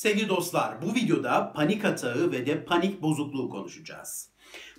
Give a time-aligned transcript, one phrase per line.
[0.00, 4.30] Sevgili dostlar, bu videoda panik atağı ve de panik bozukluğu konuşacağız.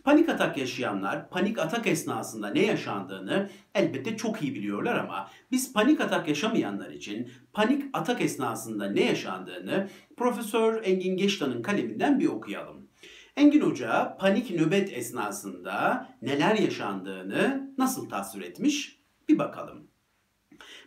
[0.03, 6.01] Panik atak yaşayanlar panik atak esnasında ne yaşandığını elbette çok iyi biliyorlar ama biz panik
[6.01, 12.87] atak yaşamayanlar için panik atak esnasında ne yaşandığını Profesör Engin Geçtan'ın kaleminden bir okuyalım.
[13.35, 18.99] Engin Hoca panik nöbet esnasında neler yaşandığını nasıl tasvir etmiş
[19.29, 19.87] bir bakalım.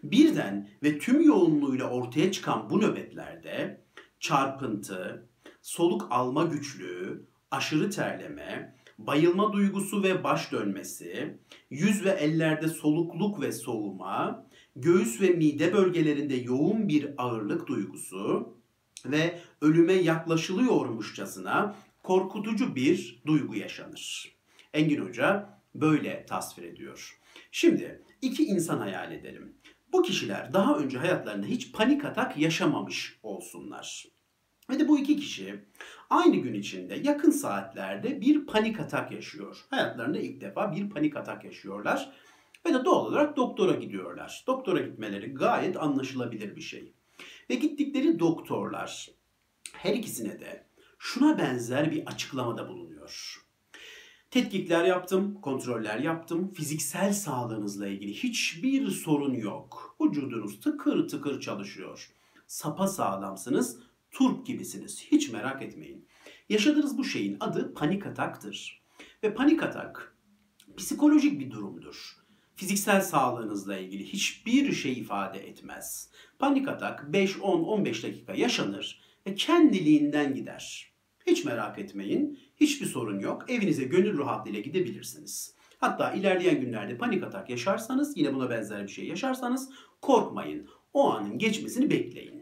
[0.03, 3.85] Birden ve tüm yoğunluğuyla ortaya çıkan bu nöbetlerde
[4.25, 5.29] çarpıntı,
[5.62, 11.39] soluk alma güçlüğü, aşırı terleme, bayılma duygusu ve baş dönmesi,
[11.71, 18.54] yüz ve ellerde solukluk ve soğuma, göğüs ve mide bölgelerinde yoğun bir ağırlık duygusu
[19.04, 24.35] ve ölüme yaklaşılıyormuşçasına korkutucu bir duygu yaşanır.
[24.75, 27.21] Engin Hoca böyle tasvir ediyor.
[27.52, 29.54] Şimdi iki insan hayal edelim.
[29.93, 34.14] Bu kişiler daha önce hayatlarında hiç panik atak yaşamamış olsunlar.
[34.70, 35.64] Ve de bu iki kişi
[36.11, 39.64] aynı gün içinde yakın saatlerde bir panik atak yaşıyor.
[39.70, 42.12] Hayatlarında ilk defa bir panik atak yaşıyorlar.
[42.66, 44.44] Ve de doğal olarak doktora gidiyorlar.
[44.47, 46.92] Doktora gitmeleri gayet anlaşılabilir bir şey.
[47.50, 49.11] Ve gittikleri doktorlar
[49.72, 50.66] her ikisine de
[50.98, 53.44] şuna benzer bir açıklamada bulunuyor.
[54.31, 56.53] Tetkikler yaptım, kontroller yaptım.
[56.53, 59.97] Fiziksel sağlığınızla ilgili hiçbir sorun yok.
[60.00, 62.10] Vücudunuz tıkır tıkır çalışıyor.
[62.47, 63.78] Sapa sağlamsınız
[64.14, 65.06] turp gibisiniz.
[65.12, 66.08] Hiç merak etmeyin.
[66.48, 68.82] Yaşadığınız bu şeyin adı panik ataktır.
[69.22, 70.16] Ve panik atak
[70.76, 72.16] psikolojik bir durumdur.
[72.56, 76.10] Fiziksel sağlığınızla ilgili hiçbir şey ifade etmez.
[76.38, 80.92] Panik atak 5, 10, 15 dakika yaşanır ve kendiliğinden gider.
[81.26, 82.38] Hiç merak etmeyin.
[82.56, 83.50] Hiçbir sorun yok.
[83.50, 85.54] Evinize gönül rahatlığıyla gidebilirsiniz.
[85.78, 89.70] Hatta ilerleyen günlerde panik atak yaşarsanız, yine buna benzer bir şey yaşarsanız
[90.00, 90.68] korkmayın.
[90.92, 92.33] O anın geçmesini bekleyin.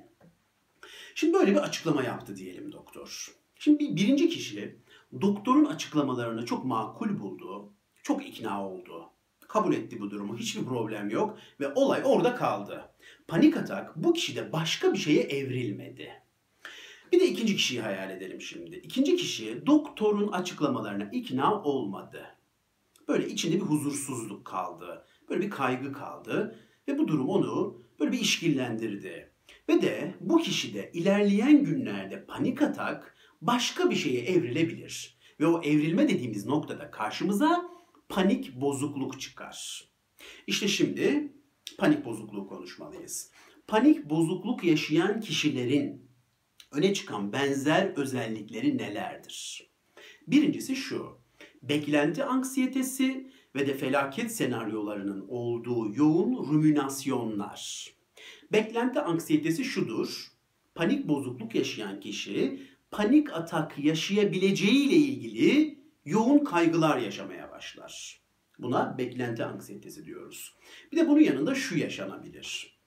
[1.14, 3.34] Şimdi böyle bir açıklama yaptı diyelim doktor.
[3.58, 4.76] Şimdi bir, birinci kişi
[5.20, 9.08] doktorun açıklamalarını çok makul buldu, çok ikna oldu.
[9.48, 12.88] Kabul etti bu durumu, hiçbir problem yok ve olay orada kaldı.
[13.28, 16.22] Panik atak bu kişide başka bir şeye evrilmedi.
[17.12, 18.76] Bir de ikinci kişiyi hayal edelim şimdi.
[18.76, 22.26] İkinci kişi doktorun açıklamalarına ikna olmadı.
[23.08, 25.06] Böyle içinde bir huzursuzluk kaldı.
[25.28, 26.58] Böyle bir kaygı kaldı.
[26.88, 29.31] Ve bu durum onu böyle bir işkillendirdi.
[29.68, 35.18] Ve de bu kişide ilerleyen günlerde panik atak başka bir şeye evrilebilir.
[35.40, 37.70] Ve o evrilme dediğimiz noktada karşımıza
[38.08, 39.88] panik bozukluk çıkar.
[40.46, 41.32] İşte şimdi
[41.78, 43.30] panik bozukluğu konuşmalıyız.
[43.66, 46.10] Panik bozukluk yaşayan kişilerin
[46.72, 49.70] öne çıkan benzer özellikleri nelerdir?
[50.26, 51.22] Birincisi şu.
[51.62, 57.92] Beklenti anksiyetesi ve de felaket senaryolarının olduğu yoğun ruminasyonlar.
[58.52, 60.26] Beklenti anksiyetesi şudur.
[60.74, 68.20] Panik bozukluk yaşayan kişi panik atak yaşayabileceği ile ilgili yoğun kaygılar yaşamaya başlar.
[68.58, 70.54] Buna beklenti anksiyetesi diyoruz.
[70.92, 72.78] Bir de bunun yanında şu yaşanabilir.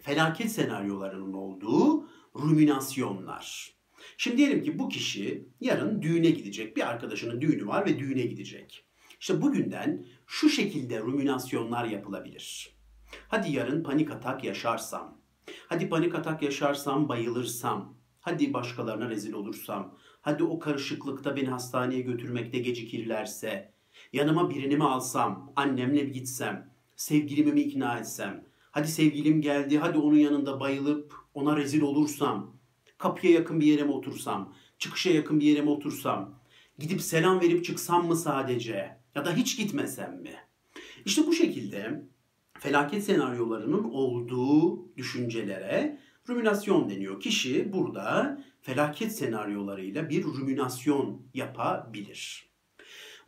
[0.00, 3.74] Felaket senaryolarının olduğu ruminasyonlar.
[4.16, 6.76] Şimdi diyelim ki bu kişi yarın düğüne gidecek.
[6.76, 8.84] Bir arkadaşının düğünü var ve düğüne gidecek.
[9.20, 12.81] İşte bugünden şu şekilde ruminasyonlar yapılabilir.
[13.28, 15.18] Hadi yarın panik atak yaşarsam.
[15.68, 17.94] Hadi panik atak yaşarsam bayılırsam.
[18.20, 19.98] Hadi başkalarına rezil olursam.
[20.20, 23.72] Hadi o karışıklıkta beni hastaneye götürmekte gecikirlerse.
[24.12, 28.46] Yanıma birini mi alsam, annemle mi gitsem, sevgilimi mi ikna etsem.
[28.70, 32.56] Hadi sevgilim geldi, hadi onun yanında bayılıp ona rezil olursam.
[32.98, 36.38] Kapıya yakın bir yere mi otursam, çıkışa yakın bir yere mi otursam.
[36.78, 40.34] Gidip selam verip çıksam mı sadece ya da hiç gitmesem mi?
[41.04, 42.02] İşte bu şekilde
[42.62, 47.20] felaket senaryolarının olduğu düşüncelere ruminasyon deniyor.
[47.20, 52.48] Kişi burada felaket senaryolarıyla bir ruminasyon yapabilir.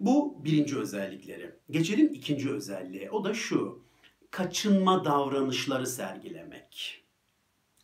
[0.00, 1.50] Bu birinci özellikleri.
[1.70, 3.10] Geçelim ikinci özelliğe.
[3.10, 3.84] O da şu.
[4.30, 7.04] Kaçınma davranışları sergilemek.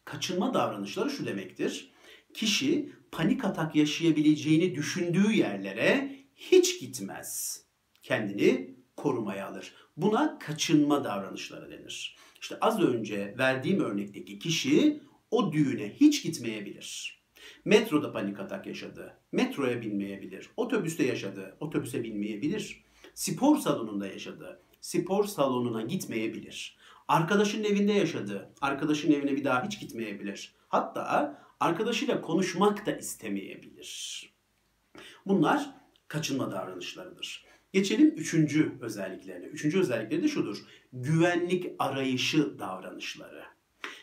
[0.04, 1.92] Kaçınma davranışları şu demektir.
[2.34, 7.62] Kişi panik atak yaşayabileceğini düşündüğü yerlere hiç gitmez.
[8.02, 9.74] Kendini korumaya alır.
[9.96, 12.16] Buna kaçınma davranışları denir.
[12.40, 17.20] İşte az önce verdiğim örnekteki kişi o düğüne hiç gitmeyebilir.
[17.64, 19.16] Metroda panik atak yaşadı.
[19.32, 20.50] Metroya binmeyebilir.
[20.56, 21.56] Otobüste yaşadı.
[21.60, 22.84] Otobüse binmeyebilir.
[23.14, 24.62] Spor salonunda yaşadı.
[24.80, 26.76] Spor salonuna gitmeyebilir.
[27.08, 28.54] Arkadaşının evinde yaşadı.
[28.60, 30.54] Arkadaşın evine bir daha hiç gitmeyebilir.
[30.68, 34.22] Hatta arkadaşıyla konuşmak da istemeyebilir.
[35.26, 35.70] Bunlar
[36.08, 37.49] kaçınma davranışlarıdır.
[37.72, 39.46] Geçelim üçüncü özelliklerine.
[39.46, 40.64] Üçüncü özellikleri de şudur.
[40.92, 43.42] Güvenlik arayışı davranışları.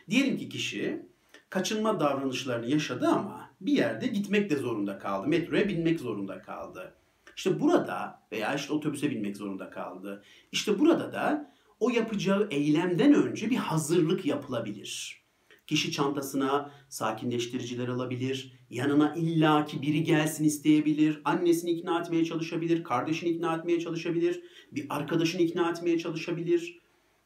[0.10, 1.02] Diyelim ki kişi
[1.50, 5.28] kaçınma davranışlarını yaşadı ama bir yerde gitmek de zorunda kaldı.
[5.28, 6.94] Metroya binmek zorunda kaldı.
[7.36, 10.24] İşte burada veya işte otobüse binmek zorunda kaldı.
[10.52, 15.22] İşte burada da o yapacağı eylemden önce bir hazırlık yapılabilir.
[15.68, 23.56] Kişi çantasına sakinleştiriciler alabilir, yanına illaki biri gelsin isteyebilir, annesini ikna etmeye çalışabilir, kardeşini ikna
[23.56, 26.80] etmeye çalışabilir, bir arkadaşını ikna etmeye çalışabilir.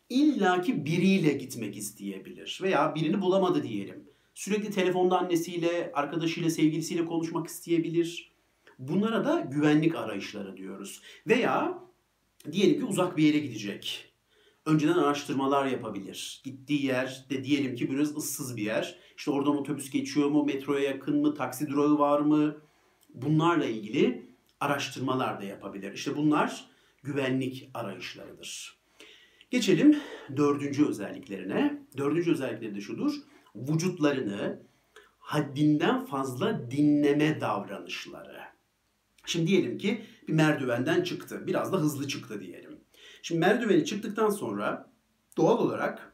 [0.09, 4.03] İllaki biriyle gitmek isteyebilir veya birini bulamadı diyelim.
[4.33, 8.31] Sürekli telefonda annesiyle, arkadaşıyla, sevgilisiyle konuşmak isteyebilir.
[8.79, 11.01] Bunlara da güvenlik arayışları diyoruz.
[11.27, 11.79] Veya
[12.51, 14.10] diyelim ki uzak bir yere gidecek
[14.65, 16.41] önceden araştırmalar yapabilir.
[16.43, 18.99] Gittiği yer de diyelim ki biraz ıssız bir yer.
[19.17, 22.57] İşte oradan otobüs geçiyor mu, metroya yakın mı, taksi durağı var mı?
[23.13, 24.25] Bunlarla ilgili
[24.59, 25.93] araştırmalar da yapabilir.
[25.93, 26.65] İşte bunlar
[27.03, 28.77] güvenlik arayışlarıdır.
[29.51, 29.99] Geçelim
[30.37, 31.81] dördüncü özelliklerine.
[31.97, 33.13] Dördüncü özellikleri de şudur.
[33.55, 34.63] Vücutlarını
[35.19, 38.41] haddinden fazla dinleme davranışları.
[39.25, 41.43] Şimdi diyelim ki bir merdivenden çıktı.
[41.47, 42.70] Biraz da hızlı çıktı diyelim.
[43.21, 44.91] Şimdi merdiveni çıktıktan sonra
[45.38, 46.13] doğal olarak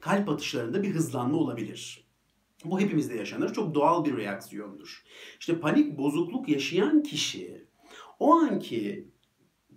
[0.00, 2.08] kalp atışlarında bir hızlanma olabilir.
[2.64, 3.52] Bu hepimizde yaşanır.
[3.52, 5.04] Çok doğal bir reaksiyondur.
[5.40, 7.66] İşte panik bozukluk yaşayan kişi
[8.18, 9.08] o anki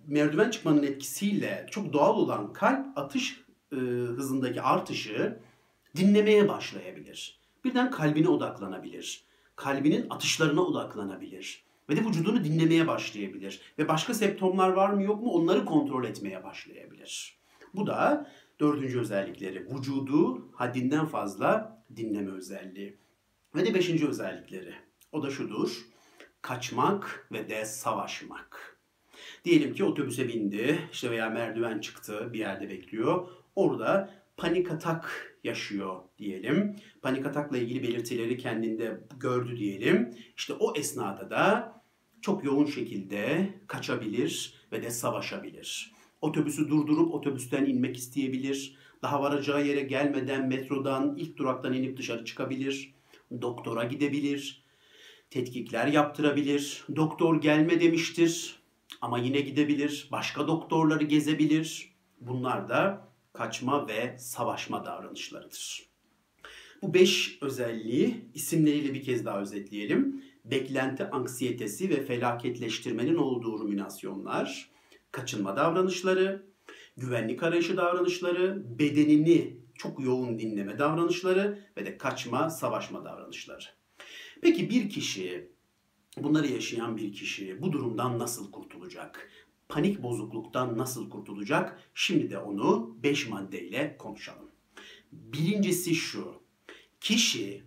[0.06, 5.38] merdiven çıkmanın etkisiyle çok doğal olan kalp atış e, hızındaki artışı
[5.96, 7.40] dinlemeye başlayabilir.
[7.64, 9.24] Birden kalbine odaklanabilir.
[9.56, 13.60] Kalbinin atışlarına odaklanabilir ve de vücudunu dinlemeye başlayabilir.
[13.78, 17.38] Ve başka septomlar var mı yok mu onları kontrol etmeye başlayabilir.
[17.74, 18.30] Bu da
[18.60, 19.66] dördüncü özellikleri.
[19.74, 22.96] Vücudu haddinden fazla dinleme özelliği.
[23.54, 24.74] Ve de beşinci özellikleri.
[25.12, 25.86] O da şudur.
[26.42, 28.78] Kaçmak ve de savaşmak.
[29.44, 33.28] Diyelim ki otobüse bindi işte veya merdiven çıktı bir yerde bekliyor.
[33.56, 36.76] Orada panik atak yaşıyor diyelim.
[37.02, 40.14] Panik atakla ilgili belirtileri kendinde gördü diyelim.
[40.36, 41.81] İşte o esnada da
[42.22, 45.92] çok yoğun şekilde kaçabilir ve de savaşabilir.
[46.20, 48.76] Otobüsü durdurup otobüsten inmek isteyebilir.
[49.02, 52.94] Daha varacağı yere gelmeden metrodan ilk duraktan inip dışarı çıkabilir.
[53.42, 54.64] Doktora gidebilir.
[55.30, 56.84] Tetkikler yaptırabilir.
[56.96, 58.62] Doktor gelme demiştir
[59.00, 60.08] ama yine gidebilir.
[60.12, 61.92] Başka doktorları gezebilir.
[62.20, 65.82] Bunlar da kaçma ve savaşma davranışlarıdır.
[66.82, 70.24] Bu beş özelliği isimleriyle bir kez daha özetleyelim.
[70.44, 74.70] Beklenti anksiyetesi ve felaketleştirmenin olduğu ruminasyonlar,
[75.12, 76.46] kaçınma davranışları,
[76.96, 83.64] güvenlik arayışı davranışları, bedenini çok yoğun dinleme davranışları ve de kaçma, savaşma davranışları.
[84.42, 85.52] Peki bir kişi,
[86.16, 89.28] bunları yaşayan bir kişi bu durumdan nasıl kurtulacak?
[89.72, 91.80] panik bozukluktan nasıl kurtulacak?
[91.94, 94.50] Şimdi de onu 5 maddeyle konuşalım.
[95.12, 96.42] Birincisi şu.
[97.00, 97.62] Kişi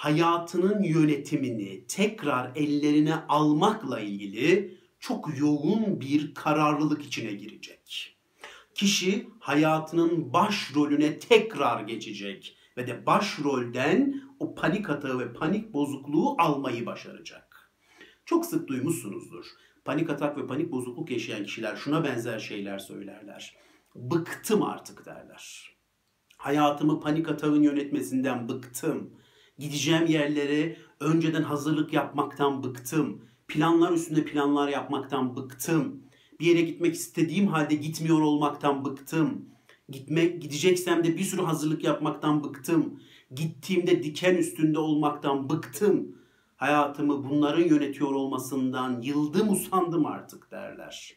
[0.00, 8.16] hayatının yönetimini tekrar ellerine almakla ilgili çok yoğun bir kararlılık içine girecek.
[8.74, 16.86] Kişi hayatının başrolüne tekrar geçecek ve de başrolden o panik atağı ve panik bozukluğu almayı
[16.86, 17.72] başaracak.
[18.24, 19.46] Çok sık duymuşsunuzdur
[19.84, 23.56] panik atak ve panik bozukluk yaşayan kişiler şuna benzer şeyler söylerler.
[23.94, 25.70] Bıktım artık derler.
[26.36, 29.10] Hayatımı panik atağın yönetmesinden bıktım.
[29.60, 33.24] Gideceğim yerlere önceden hazırlık yapmaktan bıktım.
[33.48, 36.02] Planlar üstünde planlar yapmaktan bıktım.
[36.40, 39.44] Bir yere gitmek istediğim halde gitmiyor olmaktan bıktım.
[39.88, 43.00] Gitmek gideceksem de bir sürü hazırlık yapmaktan bıktım.
[43.34, 46.16] Gittiğimde diken üstünde olmaktan bıktım
[46.56, 51.16] hayatımı bunların yönetiyor olmasından yıldım usandım artık derler.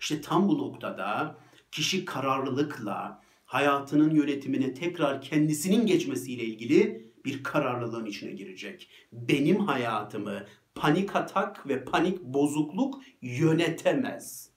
[0.00, 1.36] İşte tam bu noktada
[1.70, 8.90] kişi kararlılıkla hayatının yönetimine tekrar kendisinin geçmesiyle ilgili bir kararlılığın içine girecek.
[9.12, 14.50] Benim hayatımı panik atak ve panik bozukluk yönetemez.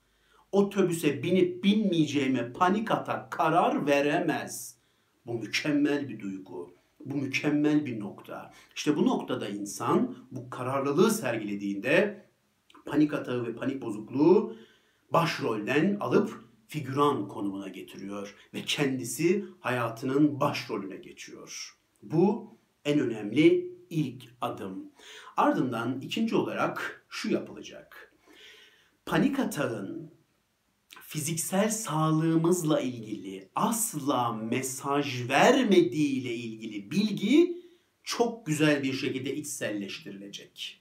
[0.52, 4.78] Otobüse binip binmeyeceğime panik atak karar veremez.
[5.26, 6.74] Bu mükemmel bir duygu.
[7.00, 8.52] Bu mükemmel bir nokta.
[8.76, 12.24] İşte bu noktada insan bu kararlılığı sergilediğinde
[12.86, 14.56] panik atağı ve panik bozukluğu
[15.12, 21.78] başrolden alıp figüran konumuna getiriyor ve kendisi hayatının başrolüne geçiyor.
[22.10, 24.92] Bu en önemli ilk adım.
[25.36, 28.14] Ardından ikinci olarak şu yapılacak.
[29.06, 30.10] Panik atağın
[31.02, 37.64] fiziksel sağlığımızla ilgili asla mesaj vermediği ile ilgili bilgi
[38.04, 40.80] çok güzel bir şekilde içselleştirilecek.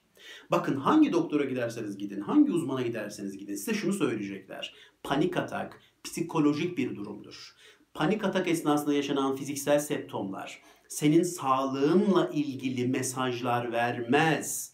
[0.52, 4.74] Bakın hangi doktora giderseniz gidin, hangi uzmana giderseniz gidin size şunu söyleyecekler.
[5.04, 7.56] Panik atak psikolojik bir durumdur.
[7.94, 10.62] Panik atak esnasında yaşanan fiziksel septomlar
[10.94, 14.74] senin sağlığınla ilgili mesajlar vermez.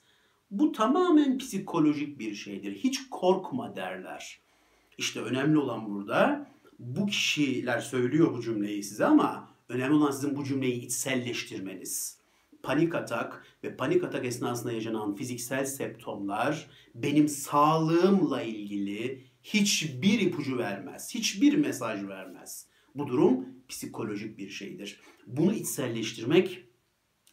[0.52, 2.76] Bu tamamen psikolojik bir şeydir.
[2.76, 4.40] Hiç korkma derler.
[4.98, 6.48] İşte önemli olan burada
[6.80, 12.18] bu kişiler söylüyor bu cümleyi size ama önemli olan sizin bu cümleyi içselleştirmeniz.
[12.64, 21.16] Panik atak ve panik atak esnasında yaşanan fiziksel septomlar benim sağlığımla ilgili hiçbir ipucu vermez,
[21.16, 22.69] hiçbir mesaj vermez.
[22.96, 25.02] Bu durum psikolojik bir şeydir.
[25.28, 26.64] Bunu içselleştirmek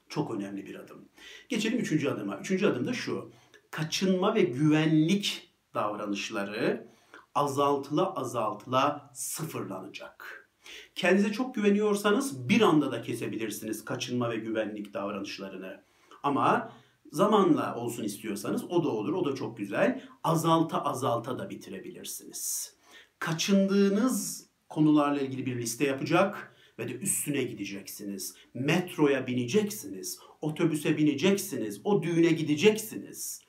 [0.08, 1.08] çok önemli bir adım.
[1.48, 2.38] Geçelim üçüncü adıma.
[2.38, 3.30] Üçüncü adım da şu.
[3.70, 6.86] Kaçınma ve güvenlik davranışları
[7.34, 10.48] azaltıla azaltıla sıfırlanacak.
[10.94, 15.82] Kendinize çok güveniyorsanız bir anda da kesebilirsiniz kaçınma ve güvenlik davranışlarını.
[16.22, 16.72] Ama
[17.12, 20.02] zamanla olsun istiyorsanız o da olur, o da çok güzel.
[20.24, 22.74] Azalta azalta da bitirebilirsiniz.
[23.18, 28.34] Kaçındığınız konularla ilgili bir liste yapacak ve de üstüne gideceksiniz.
[28.54, 33.40] Metroya bineceksiniz, otobüse bineceksiniz, o düğüne gideceksiniz.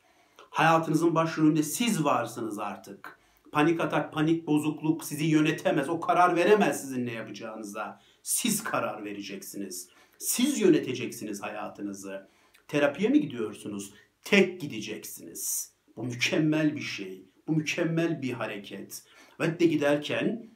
[0.49, 3.19] Hayatınızın başrolünde siz varsınız artık.
[3.51, 5.89] Panik atak, panik bozukluk sizi yönetemez.
[5.89, 8.01] O karar veremez sizin ne yapacağınıza.
[8.23, 9.89] Siz karar vereceksiniz.
[10.17, 12.29] Siz yöneteceksiniz hayatınızı.
[12.67, 13.93] Terapiye mi gidiyorsunuz?
[14.23, 15.73] Tek gideceksiniz.
[15.95, 17.25] Bu mükemmel bir şey.
[17.47, 19.03] Bu mükemmel bir hareket.
[19.39, 20.49] Ve de giderken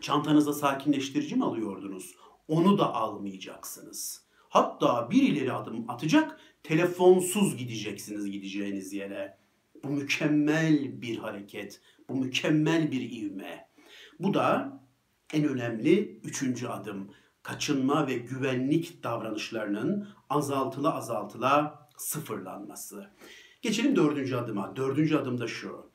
[0.00, 2.14] çantanıza sakinleştirici mi alıyordunuz?
[2.48, 4.24] Onu da almayacaksınız.
[4.48, 9.38] Hatta bir ileri adım atacak, telefonsuz gideceksiniz gideceğiniz yere.
[9.84, 13.68] Bu mükemmel bir hareket, bu mükemmel bir ivme.
[14.18, 14.80] Bu da
[15.32, 17.10] en önemli üçüncü adım.
[17.42, 23.10] Kaçınma ve güvenlik davranışlarının azaltıla azaltıla sıfırlanması.
[23.62, 24.76] Geçelim dördüncü adıma.
[24.76, 25.90] Dördüncü adım da şu.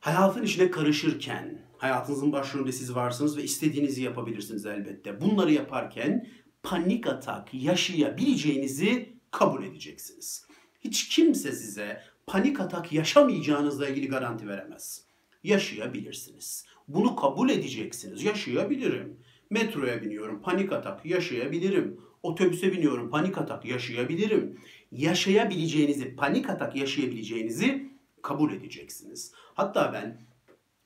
[0.00, 5.20] Hayatın içine karışırken, hayatınızın başrolünde siz varsınız ve istediğinizi yapabilirsiniz elbette.
[5.20, 6.26] Bunları yaparken
[6.62, 10.46] panik atak yaşayabileceğinizi kabul edeceksiniz.
[10.80, 15.04] Hiç kimse size panik atak yaşamayacağınızla ilgili garanti veremez.
[15.44, 16.66] Yaşayabilirsiniz.
[16.88, 18.24] Bunu kabul edeceksiniz.
[18.24, 19.16] Yaşayabilirim.
[19.50, 22.00] Metroya biniyorum, panik atak yaşayabilirim.
[22.22, 24.60] Otobüse biniyorum, panik atak yaşayabilirim.
[24.92, 27.88] Yaşayabileceğinizi, panik atak yaşayabileceğinizi
[28.22, 29.32] kabul edeceksiniz.
[29.54, 30.27] Hatta ben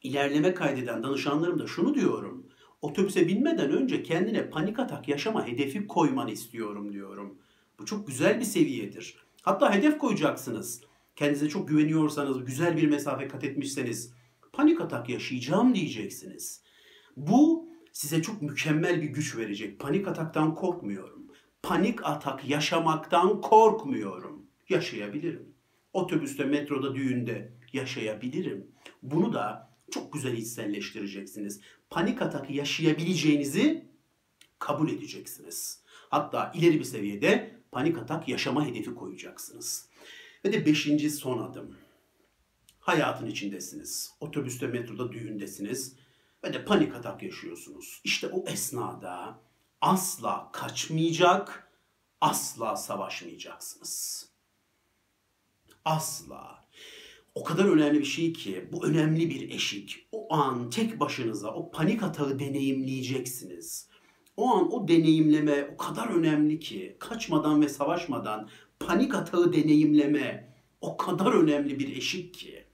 [0.03, 2.47] ilerleme kaydeden danışanlarım şunu diyorum.
[2.83, 7.39] Otobüse binmeden önce kendine panik atak yaşama hedefi koymanı istiyorum diyorum.
[7.79, 9.17] Bu çok güzel bir seviyedir.
[9.43, 10.81] Hatta hedef koyacaksınız.
[11.17, 14.13] Kendinize çok güveniyorsanız, güzel bir mesafe kat etmişseniz
[14.53, 16.63] panik atak yaşayacağım diyeceksiniz.
[17.17, 19.81] Bu size çok mükemmel bir güç verecek.
[19.81, 21.27] Panik ataktan korkmuyorum.
[21.63, 24.47] Panik atak yaşamaktan korkmuyorum.
[24.69, 25.55] Yaşayabilirim.
[25.93, 28.67] Otobüste, metroda, düğünde yaşayabilirim.
[29.03, 31.61] Bunu da çok güzel içselleştireceksiniz.
[31.91, 33.85] Panik atak yaşayabileceğinizi
[34.59, 35.81] kabul edeceksiniz.
[36.11, 39.89] Hatta ileri bir seviyede panik atak yaşama hedefi koyacaksınız.
[40.45, 41.77] Ve de beşinci son adım.
[42.81, 44.13] Hayatın içindesiniz.
[44.21, 45.97] Otobüste, metroda, düğündesiniz
[46.45, 48.01] ve de panik atak yaşıyorsunuz.
[48.05, 49.39] İşte o esnada
[49.81, 51.73] asla kaçmayacak,
[52.21, 54.29] asla savaşmayacaksınız.
[55.85, 56.62] Asla.
[57.35, 60.09] O kadar önemli bir şey ki bu önemli bir eşik.
[60.13, 63.89] O an tek başınıza o panik atağı deneyimleyeceksiniz.
[64.37, 68.49] O an o deneyimleme o kadar önemli ki kaçmadan ve savaşmadan
[68.81, 72.65] panik atağı deneyimleme o kadar önemli bir eşik ki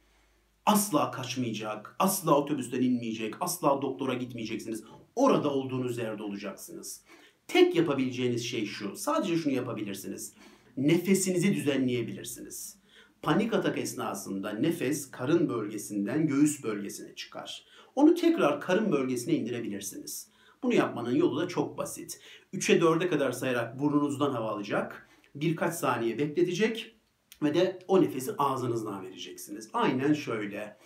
[0.67, 4.85] asla kaçmayacak, asla otobüsten inmeyecek, asla doktora gitmeyeceksiniz.
[5.17, 7.01] Orada olduğunuz yerde olacaksınız.
[7.49, 8.97] Tek yapabileceğiniz şey şu.
[8.97, 10.33] Sadece şunu yapabilirsiniz.
[10.77, 12.78] Nefesinizi düzenleyebilirsiniz.
[13.23, 17.67] Panik atak esnasında nefes karın bölgesinden göğüs bölgesine çıkar.
[17.95, 20.31] Onu tekrar karın bölgesine indirebilirsiniz.
[20.63, 22.21] Bunu yapmanın yolu da çok basit.
[22.55, 25.09] 3'e 4'e kadar sayarak burnunuzdan hava alacak.
[25.35, 26.97] Birkaç saniye bekletecek
[27.43, 29.71] ve de o nefesi ağzınızdan vereceksiniz.
[29.73, 30.77] Aynen şöyle.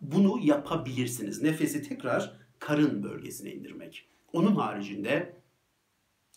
[0.00, 1.42] Bunu yapabilirsiniz.
[1.42, 4.08] Nefesi tekrar karın bölgesine indirmek.
[4.32, 5.42] Onun haricinde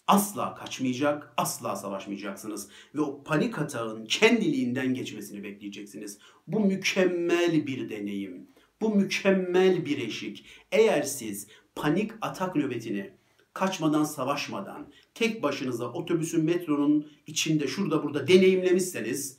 [0.07, 6.19] asla kaçmayacak, asla savaşmayacaksınız ve o panik atağın kendiliğinden geçmesini bekleyeceksiniz.
[6.47, 8.47] Bu mükemmel bir deneyim.
[8.81, 10.45] Bu mükemmel bir eşik.
[10.71, 13.11] Eğer siz panik atak nöbetini
[13.53, 19.37] kaçmadan savaşmadan tek başınıza otobüsün metronun içinde şurada burada deneyimlemişseniz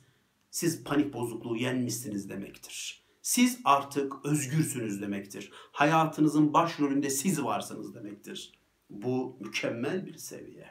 [0.51, 3.06] siz panik bozukluğu yenmişsiniz demektir.
[3.27, 5.51] Siz artık özgürsünüz demektir.
[5.71, 8.51] Hayatınızın başrolünde siz varsınız demektir.
[8.89, 10.67] Bu mükemmel bir seviye.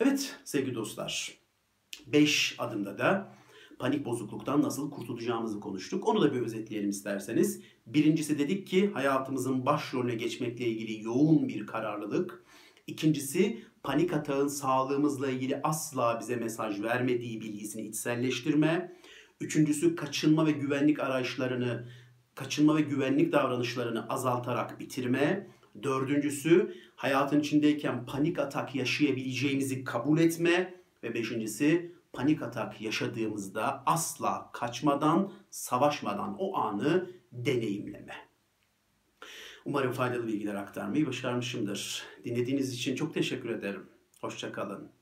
[0.00, 1.38] Evet sevgili dostlar.
[2.06, 3.34] 5 adımda da
[3.78, 6.08] panik bozukluktan nasıl kurtulacağımızı konuştuk.
[6.08, 7.60] Onu da bir özetleyelim isterseniz.
[7.86, 12.44] Birincisi dedik ki hayatımızın başrolüne geçmekle ilgili yoğun bir kararlılık.
[12.86, 18.96] İkincisi panik atağın sağlığımızla ilgili asla bize mesaj vermediği bilgisini içselleştirme.
[19.44, 21.88] Üçüncüsü kaçınma ve güvenlik arayışlarını,
[22.34, 25.46] kaçınma ve güvenlik davranışlarını azaltarak bitirme.
[25.82, 30.74] Dördüncüsü hayatın içindeyken panik atak yaşayabileceğimizi kabul etme.
[31.02, 38.14] Ve beşincisi panik atak yaşadığımızda asla kaçmadan, savaşmadan o anı deneyimleme.
[39.64, 42.02] Umarım faydalı bilgiler aktarmayı başarmışımdır.
[42.24, 43.86] Dinlediğiniz için çok teşekkür ederim.
[44.20, 44.93] Hoşçakalın.